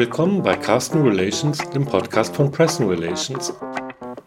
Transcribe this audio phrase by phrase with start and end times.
[0.00, 3.52] Willkommen bei Carsten Relations, dem Podcast von Pressen Relations.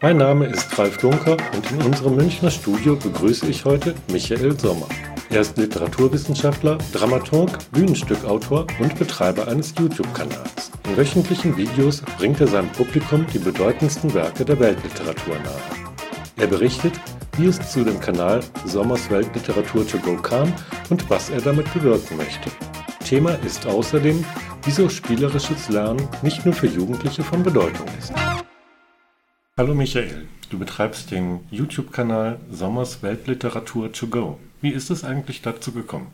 [0.00, 4.86] Mein Name ist Ralf Dunker und in unserem Münchner Studio begrüße ich heute Michael Sommer.
[5.30, 10.70] Er ist Literaturwissenschaftler, Dramaturg, Bühnenstückautor und Betreiber eines YouTube-Kanals.
[10.88, 15.60] In wöchentlichen Videos bringt er seinem Publikum die bedeutendsten Werke der Weltliteratur nahe.
[16.36, 16.92] Er berichtet,
[17.36, 20.52] wie es zu dem Kanal Sommers Weltliteratur to go kam
[20.90, 22.48] und was er damit bewirken möchte.
[23.04, 24.24] Thema ist außerdem,
[24.64, 28.12] wieso spielerisches Lernen nicht nur für Jugendliche von Bedeutung ist.
[29.58, 34.38] Hallo Michael, du betreibst den YouTube-Kanal Sommers Weltliteratur to go.
[34.62, 36.06] Wie ist es eigentlich dazu gekommen?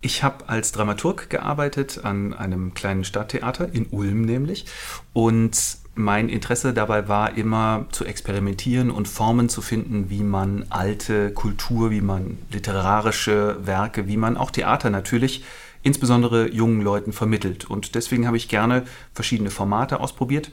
[0.00, 4.64] Ich habe als Dramaturg gearbeitet an einem kleinen Stadttheater in Ulm nämlich
[5.12, 11.32] und mein Interesse dabei war immer zu experimentieren und Formen zu finden, wie man alte
[11.32, 15.44] Kultur, wie man literarische Werke, wie man auch Theater natürlich
[15.82, 17.68] insbesondere jungen Leuten vermittelt.
[17.68, 20.50] Und deswegen habe ich gerne verschiedene Formate ausprobiert.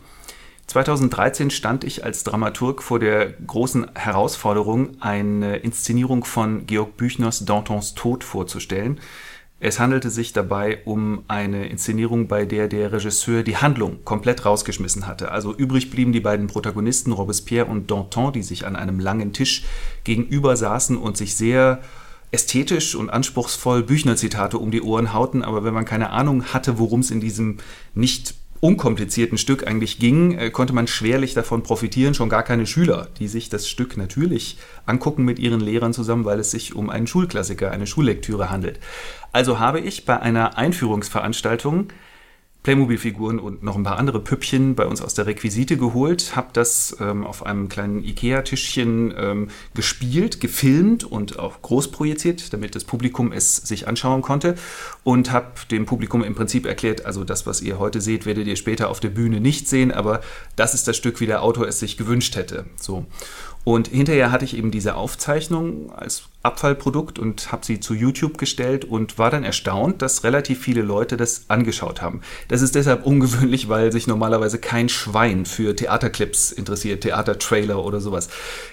[0.68, 7.96] 2013 stand ich als Dramaturg vor der großen Herausforderung, eine Inszenierung von Georg Büchners Dantons
[7.96, 9.00] Tod vorzustellen.
[9.60, 15.08] Es handelte sich dabei um eine Inszenierung, bei der der Regisseur die Handlung komplett rausgeschmissen
[15.08, 15.32] hatte.
[15.32, 19.64] Also übrig blieben die beiden Protagonisten Robespierre und Danton, die sich an einem langen Tisch
[20.04, 21.82] gegenüber saßen und sich sehr
[22.32, 27.00] ästhetisch und anspruchsvoll Büchner-Zitate um die Ohren hauten, aber wenn man keine Ahnung hatte, worum
[27.00, 27.58] es in diesem
[27.94, 33.08] nicht unkomplizierten Stück eigentlich ging, äh, konnte man schwerlich davon profitieren, schon gar keine Schüler,
[33.20, 37.08] die sich das Stück natürlich angucken mit ihren Lehrern zusammen, weil es sich um einen
[37.08, 38.80] Schulklassiker, eine Schullektüre handelt.
[39.32, 41.90] Also habe ich bei einer Einführungsveranstaltung
[42.68, 46.98] Playmobil-Figuren und noch ein paar andere Püppchen bei uns aus der Requisite geholt, habe das
[47.00, 53.32] ähm, auf einem kleinen Ikea-Tischchen ähm, gespielt, gefilmt und auch groß projiziert, damit das Publikum
[53.32, 54.56] es sich anschauen konnte
[55.06, 58.58] und habe dem Publikum im Prinzip erklärt, also das, was ihr heute seht, werdet ihr
[58.58, 60.20] später auf der Bühne nicht sehen, aber
[60.58, 62.66] das ist das Stück, wie der Autor es sich gewünscht hätte.
[62.76, 63.06] So.
[63.64, 68.86] Und hinterher hatte ich eben diese Aufzeichnung als Abfallprodukt und habe sie zu YouTube gestellt
[68.86, 72.22] und war dann erstaunt, dass relativ viele Leute das angeschaut haben.
[72.48, 78.30] Das ist deshalb ungewöhnlich, weil sich normalerweise kein Schwein für Theaterclips interessiert, Theatertrailer oder sowas.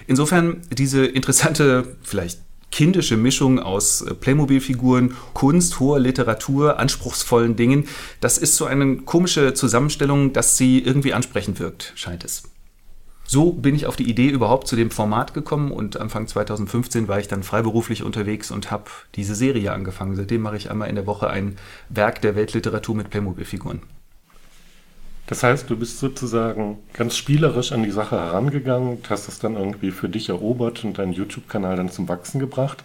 [0.07, 2.39] Insofern diese interessante, vielleicht
[2.71, 7.87] kindische Mischung aus äh, Playmobil-Figuren, Kunst, hoher Literatur, anspruchsvollen Dingen,
[8.19, 12.43] das ist so eine komische Zusammenstellung, dass sie irgendwie ansprechend wirkt, scheint es
[13.27, 17.19] so bin ich auf die Idee überhaupt zu dem Format gekommen und Anfang 2015 war
[17.19, 20.15] ich dann freiberuflich unterwegs und habe diese Serie angefangen.
[20.15, 21.57] Seitdem mache ich einmal in der Woche ein
[21.89, 23.81] Werk der Weltliteratur mit Playmobil-Figuren.
[25.27, 29.89] Das heißt, du bist sozusagen ganz spielerisch an die Sache herangegangen, hast es dann irgendwie
[29.89, 32.83] für dich erobert und deinen YouTube-Kanal dann zum Wachsen gebracht.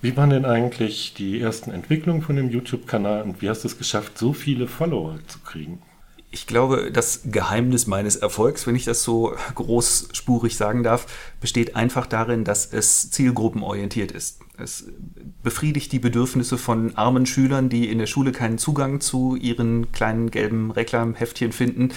[0.00, 3.76] Wie waren denn eigentlich die ersten Entwicklungen von dem YouTube-Kanal und wie hast du es
[3.76, 5.82] geschafft, so viele Follower zu kriegen?
[6.30, 11.06] Ich glaube, das Geheimnis meines Erfolgs, wenn ich das so großspurig sagen darf,
[11.40, 14.40] besteht einfach darin, dass es zielgruppenorientiert ist.
[14.58, 14.84] Es
[15.42, 20.30] befriedigt die Bedürfnisse von armen Schülern, die in der Schule keinen Zugang zu ihren kleinen
[20.30, 21.92] gelben Reklamheftchen finden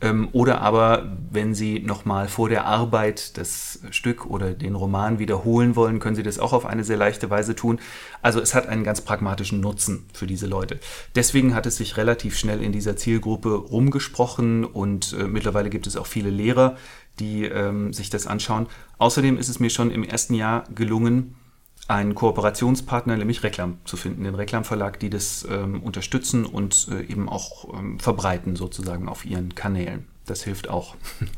[0.00, 5.74] ähm, oder aber, wenn Sie nochmal vor der Arbeit das Stück oder den Roman wiederholen
[5.74, 7.78] wollen, können Sie das auch auf eine sehr leichte Weise tun.
[8.20, 10.78] Also es hat einen ganz pragmatischen Nutzen für diese Leute.
[11.14, 15.96] Deswegen hat es sich relativ schnell in dieser Zielgruppe rumgesprochen und äh, mittlerweile gibt es
[15.96, 16.76] auch viele Lehrer,
[17.18, 18.66] die ähm, sich das anschauen.
[18.98, 21.36] Außerdem ist es mir schon im ersten Jahr gelungen,
[21.88, 27.28] einen Kooperationspartner, nämlich Reklam, zu finden, den Reklamverlag, die das ähm, unterstützen und äh, eben
[27.28, 30.06] auch ähm, verbreiten sozusagen auf ihren Kanälen.
[30.26, 30.96] Das hilft auch.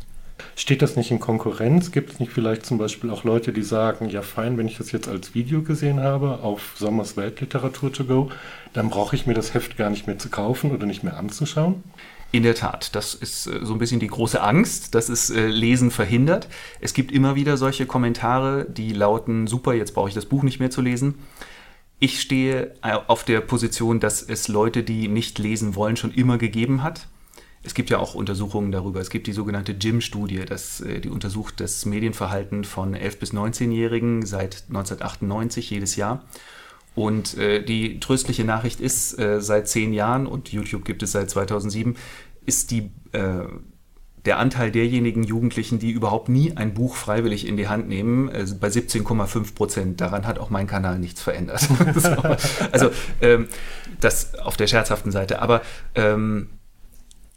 [0.54, 1.91] Steht das nicht in Konkurrenz?
[1.91, 4.92] Gibt es nicht vielleicht zum Beispiel auch Leute, die sagen, ja fein, wenn ich das
[4.92, 8.30] jetzt als Video gesehen habe auf Sommers Weltliteratur to go,
[8.72, 11.82] dann brauche ich mir das Heft gar nicht mehr zu kaufen oder nicht mehr anzuschauen?
[12.31, 15.47] In der Tat, das ist äh, so ein bisschen die große Angst, dass es äh,
[15.47, 16.49] Lesen verhindert.
[16.81, 20.61] Es gibt immer wieder solche Kommentare, die lauten, super, jetzt brauche ich das Buch nicht
[20.61, 21.15] mehr zu lesen.
[22.00, 26.36] Ich stehe äh, auf der Position, dass es Leute, die nicht lesen wollen, schon immer
[26.36, 27.09] gegeben hat.
[27.63, 29.01] Es gibt ja auch Untersuchungen darüber.
[29.01, 30.45] Es gibt die sogenannte JIM-Studie,
[31.03, 36.25] die untersucht das Medienverhalten von 11- bis 19-Jährigen seit 1998 jedes Jahr.
[36.95, 41.31] Und äh, die tröstliche Nachricht ist, äh, seit zehn Jahren, und YouTube gibt es seit
[41.31, 41.97] 2007,
[42.45, 43.45] ist die, äh,
[44.25, 48.45] der Anteil derjenigen Jugendlichen, die überhaupt nie ein Buch freiwillig in die Hand nehmen, äh,
[48.61, 50.01] bei 17,5 Prozent.
[50.01, 51.61] Daran hat auch mein Kanal nichts verändert.
[51.95, 52.11] so,
[52.73, 52.91] also
[53.21, 53.49] ähm,
[54.01, 55.41] das auf der scherzhaften Seite.
[55.41, 55.63] Aber
[55.95, 56.49] ähm,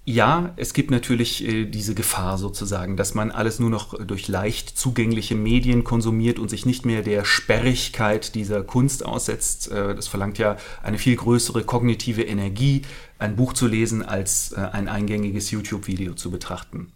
[0.03, 4.75] Ja, es gibt natürlich äh, diese Gefahr sozusagen, dass man alles nur noch durch leicht
[4.75, 9.69] zugängliche Medien konsumiert und sich nicht mehr der Sperrigkeit dieser Kunst aussetzt.
[9.71, 12.81] Äh, das verlangt ja eine viel größere kognitive Energie,
[13.19, 16.91] ein Buch zu lesen, als äh, ein eingängiges YouTube-Video zu betrachten.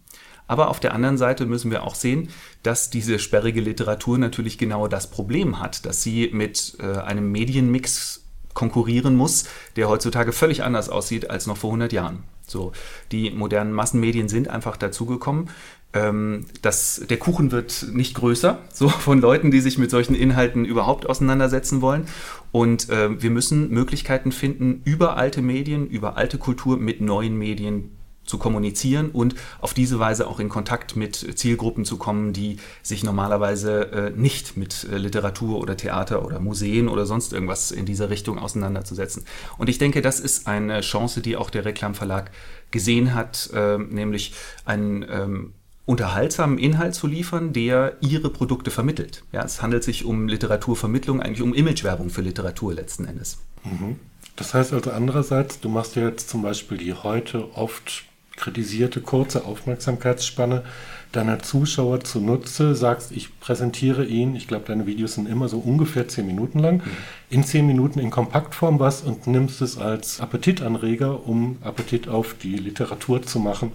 [0.48, 2.30] Aber auf der anderen Seite müssen wir auch sehen,
[2.64, 8.24] dass diese sperrige Literatur natürlich genau das Problem hat, dass sie mit äh, einem Medienmix
[8.56, 12.24] konkurrieren muss, der heutzutage völlig anders aussieht als noch vor 100 Jahren.
[12.48, 12.72] So,
[13.12, 15.50] die modernen Massenmedien sind einfach dazugekommen.
[15.94, 20.66] Ähm, das, der Kuchen wird nicht größer, so von Leuten, die sich mit solchen Inhalten
[20.66, 22.08] überhaupt auseinandersetzen wollen.
[22.52, 27.92] Und äh, wir müssen Möglichkeiten finden, über alte Medien, über alte Kultur mit neuen Medien
[28.26, 33.04] zu kommunizieren und auf diese Weise auch in Kontakt mit Zielgruppen zu kommen, die sich
[33.04, 38.10] normalerweise äh, nicht mit äh, Literatur oder Theater oder Museen oder sonst irgendwas in dieser
[38.10, 39.26] Richtung auseinanderzusetzen.
[39.58, 42.32] Und ich denke, das ist eine Chance, die auch der Reklamverlag
[42.72, 44.34] gesehen hat, äh, nämlich
[44.66, 45.54] einen ähm,
[45.86, 49.24] unterhaltsamen Inhalt zu liefern, der ihre Produkte vermittelt.
[49.32, 53.38] Ja, es handelt sich um Literaturvermittlung, eigentlich um Imagewerbung für Literatur letzten Endes.
[53.64, 54.00] Mhm.
[54.36, 58.04] Das heißt also andererseits, du machst ja jetzt zum Beispiel die heute oft
[58.36, 60.64] kritisierte kurze Aufmerksamkeitsspanne
[61.12, 66.08] deiner Zuschauer zunutze, sagst, ich präsentiere ihn, ich glaube, deine Videos sind immer so ungefähr
[66.08, 66.92] zehn Minuten lang, mhm.
[67.30, 72.58] in zehn Minuten in Kompaktform was und nimmst es als Appetitanreger, um Appetit auf die
[72.58, 73.72] Literatur zu machen,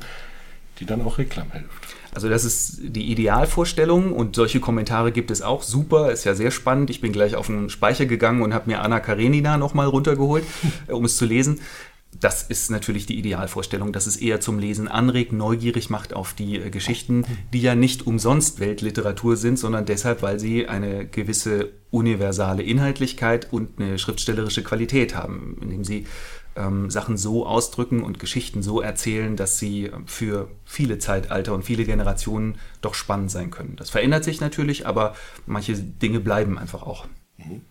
[0.79, 1.97] die dann auch Reklam hilft.
[2.13, 5.63] Also das ist die Idealvorstellung und solche Kommentare gibt es auch.
[5.63, 6.91] Super, ist ja sehr spannend.
[6.91, 10.45] Ich bin gleich auf den Speicher gegangen und habe mir Anna Karenina nochmal runtergeholt,
[10.89, 11.61] um es zu lesen
[12.19, 16.59] das ist natürlich die Idealvorstellung, dass es eher zum Lesen anregt, neugierig macht auf die
[16.59, 22.63] äh, Geschichten, die ja nicht umsonst Weltliteratur sind, sondern deshalb, weil sie eine gewisse universale
[22.63, 26.07] Inhaltlichkeit und eine schriftstellerische Qualität haben, indem sie
[26.57, 31.85] ähm, Sachen so ausdrücken und Geschichten so erzählen, dass sie für viele Zeitalter und viele
[31.85, 33.77] Generationen doch spannend sein können.
[33.77, 35.15] Das verändert sich natürlich, aber
[35.47, 37.07] manche Dinge bleiben einfach auch.
[37.39, 37.63] Mhm.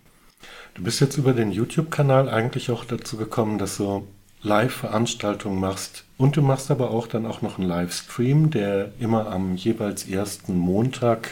[0.75, 4.07] Du bist jetzt über den YouTube-Kanal eigentlich auch dazu gekommen, dass so
[4.41, 6.05] Live-Veranstaltungen machst.
[6.17, 10.57] Und du machst aber auch dann auch noch einen Livestream, der immer am jeweils ersten
[10.57, 11.31] Montag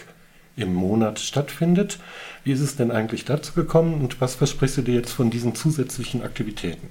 [0.56, 2.00] im Monat stattfindet.
[2.44, 5.56] Wie ist es denn eigentlich dazu gekommen und was versprichst du dir jetzt von diesen
[5.56, 6.90] zusätzlichen Aktivitäten?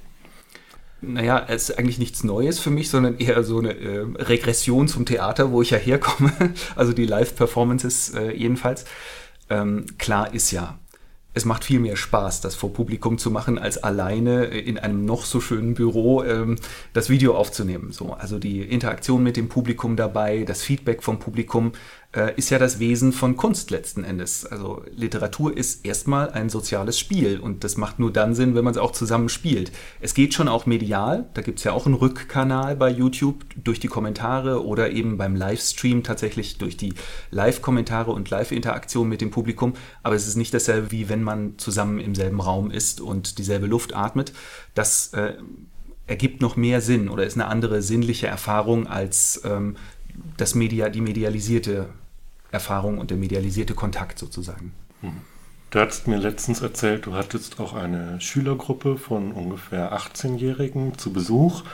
[1.02, 5.04] Naja, es ist eigentlich nichts Neues für mich, sondern eher so eine äh, Regression zum
[5.04, 6.32] Theater, wo ich ja herkomme.
[6.76, 8.86] Also die Live-Performances äh, jedenfalls.
[9.50, 10.78] Ähm, klar ist ja,
[11.37, 15.27] es macht viel mehr Spaß, das vor Publikum zu machen, als alleine in einem noch
[15.27, 16.56] so schönen Büro ähm,
[16.94, 17.93] das Video aufzunehmen.
[17.93, 21.73] So, also die Interaktion mit dem Publikum dabei, das Feedback vom Publikum,
[22.36, 24.46] ist ja das Wesen von Kunst letzten Endes.
[24.46, 28.72] Also Literatur ist erstmal ein soziales Spiel und das macht nur dann Sinn, wenn man
[28.72, 29.70] es auch zusammen spielt.
[30.00, 33.80] Es geht schon auch medial, da gibt es ja auch einen Rückkanal bei YouTube durch
[33.80, 36.94] die Kommentare oder eben beim Livestream tatsächlich durch die
[37.30, 41.98] Live-Kommentare und Live-Interaktion mit dem Publikum, aber es ist nicht dasselbe, wie wenn man zusammen
[41.98, 44.32] im selben Raum ist und dieselbe Luft atmet.
[44.74, 45.34] Das äh,
[46.06, 49.76] ergibt noch mehr Sinn oder ist eine andere sinnliche Erfahrung als ähm,
[50.36, 51.88] das Media, die medialisierte
[52.50, 54.72] Erfahrung und der medialisierte Kontakt sozusagen.
[55.00, 55.12] Hm.
[55.70, 61.64] Du hast mir letztens erzählt, du hattest auch eine Schülergruppe von ungefähr 18-Jährigen zu Besuch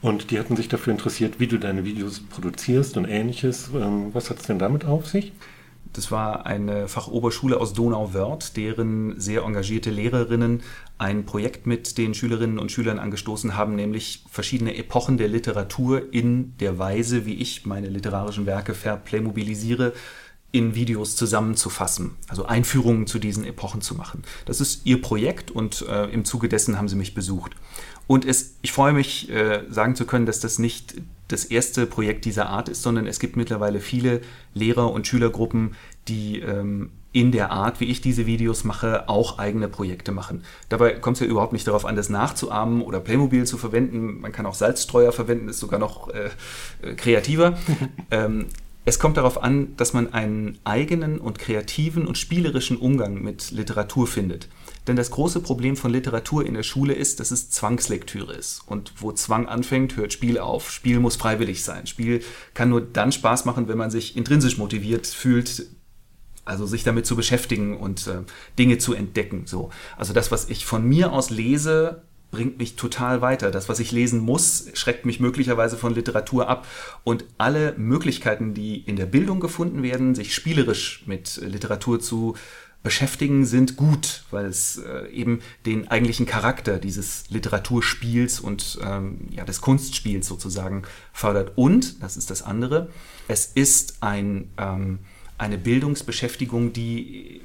[0.00, 3.70] und die hatten sich dafür interessiert, wie du deine Videos produzierst und ähnliches.
[3.74, 5.32] Ähm, was hat es denn damit auf sich?
[5.92, 10.62] Das war eine Fachoberschule aus Donauwörth, deren sehr engagierte Lehrerinnen
[10.98, 16.56] ein Projekt mit den Schülerinnen und Schülern angestoßen haben, nämlich verschiedene Epochen der Literatur in
[16.58, 19.92] der Weise, wie ich meine literarischen Werke verplaymobilisiere,
[20.52, 24.22] in Videos zusammenzufassen, also Einführungen zu diesen Epochen zu machen.
[24.46, 27.52] Das ist ihr Projekt und äh, im Zuge dessen haben sie mich besucht.
[28.06, 30.94] Und es, ich freue mich, äh, sagen zu können, dass das nicht
[31.28, 34.20] das erste Projekt dieser Art ist, sondern es gibt mittlerweile viele
[34.54, 35.74] Lehrer- und Schülergruppen,
[36.06, 40.44] die ähm, in der Art, wie ich diese Videos mache, auch eigene Projekte machen.
[40.68, 44.20] Dabei kommt es ja überhaupt nicht darauf an, das nachzuahmen oder Playmobil zu verwenden.
[44.20, 46.30] Man kann auch Salzstreuer verwenden, ist sogar noch äh,
[46.82, 47.58] äh kreativer.
[48.10, 48.46] ähm,
[48.88, 54.06] es kommt darauf an, dass man einen eigenen und kreativen und spielerischen Umgang mit Literatur
[54.06, 54.48] findet.
[54.86, 58.62] Denn das große Problem von Literatur in der Schule ist, dass es Zwangslektüre ist.
[58.64, 60.70] Und wo Zwang anfängt, hört Spiel auf.
[60.70, 61.88] Spiel muss freiwillig sein.
[61.88, 62.22] Spiel
[62.54, 65.66] kann nur dann Spaß machen, wenn man sich intrinsisch motiviert fühlt,
[66.44, 68.20] also sich damit zu beschäftigen und äh,
[68.56, 69.42] Dinge zu entdecken.
[69.46, 69.70] So.
[69.96, 73.50] Also das, was ich von mir aus lese, bringt mich total weiter.
[73.50, 76.66] Das, was ich lesen muss, schreckt mich möglicherweise von Literatur ab.
[77.04, 82.34] Und alle Möglichkeiten, die in der Bildung gefunden werden, sich spielerisch mit Literatur zu
[82.82, 89.44] beschäftigen, sind gut, weil es äh, eben den eigentlichen Charakter dieses Literaturspiels und ähm, ja,
[89.44, 91.52] des Kunstspiels sozusagen fördert.
[91.56, 92.88] Und, das ist das andere,
[93.26, 95.00] es ist ein, ähm,
[95.36, 97.40] eine Bildungsbeschäftigung, die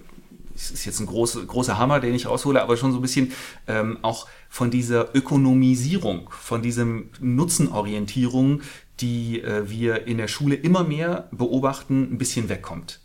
[0.62, 3.32] das ist jetzt ein großer, großer Hammer, den ich raushole, aber schon so ein bisschen
[3.68, 8.62] ähm, auch von dieser Ökonomisierung, von diesem Nutzenorientierung,
[9.00, 13.00] die äh, wir in der Schule immer mehr beobachten, ein bisschen wegkommt.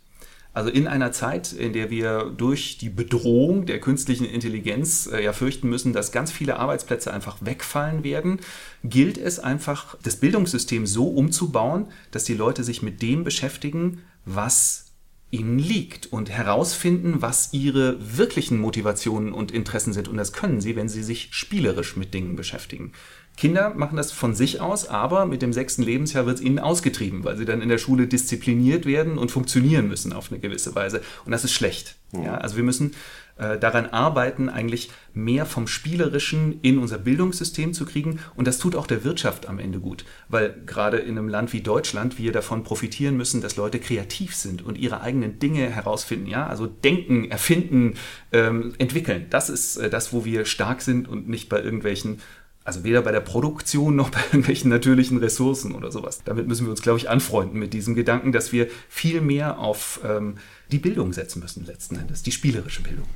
[0.53, 5.31] Also in einer Zeit, in der wir durch die Bedrohung der künstlichen Intelligenz äh, ja
[5.31, 8.39] fürchten müssen, dass ganz viele Arbeitsplätze einfach wegfallen werden,
[8.83, 14.86] gilt es einfach, das Bildungssystem so umzubauen, dass die Leute sich mit dem beschäftigen, was
[15.29, 20.07] ihnen liegt und herausfinden, was ihre wirklichen Motivationen und Interessen sind.
[20.07, 22.93] Und das können sie, wenn sie sich spielerisch mit Dingen beschäftigen.
[23.35, 27.23] Kinder machen das von sich aus, aber mit dem sechsten Lebensjahr wird es ihnen ausgetrieben,
[27.23, 31.01] weil sie dann in der Schule diszipliniert werden und funktionieren müssen auf eine gewisse Weise.
[31.23, 31.97] Und das ist schlecht.
[32.13, 32.23] Mhm.
[32.23, 32.95] Ja, also wir müssen
[33.37, 38.19] äh, daran arbeiten, eigentlich mehr vom Spielerischen in unser Bildungssystem zu kriegen.
[38.35, 41.61] Und das tut auch der Wirtschaft am Ende gut, weil gerade in einem Land wie
[41.61, 46.27] Deutschland wir davon profitieren müssen, dass Leute kreativ sind und ihre eigenen Dinge herausfinden.
[46.27, 47.95] Ja, also denken, erfinden,
[48.31, 49.27] ähm, entwickeln.
[49.29, 52.19] Das ist äh, das, wo wir stark sind und nicht bei irgendwelchen
[52.63, 56.21] also weder bei der Produktion noch bei irgendwelchen natürlichen Ressourcen oder sowas.
[56.25, 60.01] Damit müssen wir uns, glaube ich, anfreunden mit diesem Gedanken, dass wir viel mehr auf
[60.03, 60.35] ähm,
[60.69, 63.07] die Bildung setzen müssen, letzten Endes, die spielerische Bildung.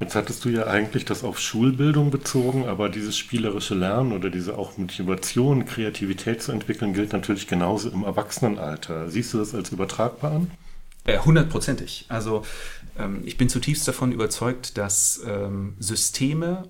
[0.00, 4.56] Jetzt hattest du ja eigentlich das auf Schulbildung bezogen, aber dieses spielerische Lernen oder diese
[4.56, 9.08] auch Motivation, Kreativität zu entwickeln, gilt natürlich genauso im Erwachsenenalter.
[9.10, 10.50] Siehst du das als übertragbar an?
[11.24, 12.06] Hundertprozentig.
[12.08, 12.42] Also
[12.98, 16.68] ähm, ich bin zutiefst davon überzeugt, dass ähm, Systeme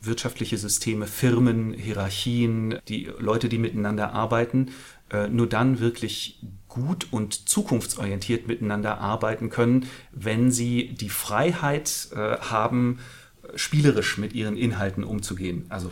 [0.00, 4.70] wirtschaftliche Systeme, Firmen, Hierarchien, die Leute, die miteinander arbeiten,
[5.10, 12.38] äh, nur dann wirklich gut und zukunftsorientiert miteinander arbeiten können, wenn sie die Freiheit äh,
[12.38, 12.98] haben,
[13.54, 15.66] spielerisch mit ihren Inhalten umzugehen.
[15.68, 15.90] Also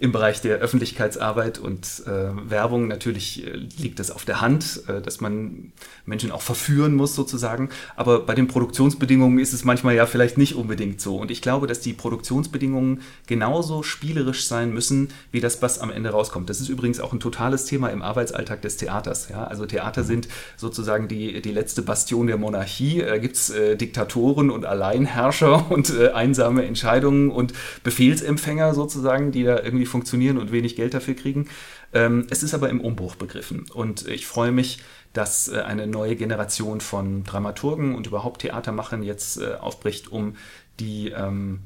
[0.00, 5.00] im Bereich der Öffentlichkeitsarbeit und äh, Werbung natürlich äh, liegt das auf der Hand, äh,
[5.00, 5.72] dass man
[6.04, 7.70] Menschen auch verführen muss sozusagen.
[7.96, 11.16] Aber bei den Produktionsbedingungen ist es manchmal ja vielleicht nicht unbedingt so.
[11.16, 16.10] Und ich glaube, dass die Produktionsbedingungen genauso spielerisch sein müssen, wie das, was am Ende
[16.10, 16.48] rauskommt.
[16.50, 19.28] Das ist übrigens auch ein totales Thema im Arbeitsalltag des Theaters.
[19.28, 19.44] Ja?
[19.44, 23.02] Also Theater sind sozusagen die, die letzte Bastion der Monarchie.
[23.02, 29.44] Da gibt es äh, Diktatoren und Alleinherrscher und äh, einsame Entscheidungen und Befehlsempfänger sozusagen, die
[29.44, 31.48] da irgendwie funktionieren und wenig Geld dafür kriegen.
[31.92, 34.80] Ähm, es ist aber im Umbruch begriffen und ich freue mich,
[35.12, 40.36] dass äh, eine neue Generation von Dramaturgen und überhaupt Theatermachern jetzt äh, aufbricht, um
[40.78, 41.60] die ähm,